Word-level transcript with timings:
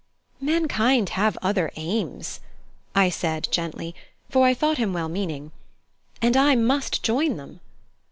"Mankind 0.39 1.09
have 1.09 1.37
other 1.43 1.69
aims," 1.75 2.39
I 2.95 3.09
said 3.11 3.47
gently, 3.51 3.93
for 4.31 4.47
I 4.47 4.55
thought 4.55 4.79
him 4.79 4.93
well 4.93 5.09
meaning; 5.09 5.51
"and 6.23 6.35
I 6.35 6.55
must 6.55 7.03
join 7.03 7.37
them." 7.37 7.59